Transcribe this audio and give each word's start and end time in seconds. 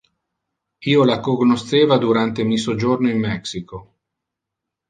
Io 0.93 1.03
la 1.09 1.17
cognosceva 1.27 1.97
durante 2.05 2.41
mi 2.43 2.57
sojorno 2.57 3.07
in 3.11 3.19
Mexico. 3.19 3.83